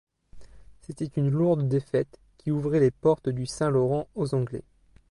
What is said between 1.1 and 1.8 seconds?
une lourde